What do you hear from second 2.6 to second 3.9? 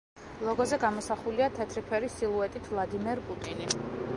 ვლადიმერ პუტინი.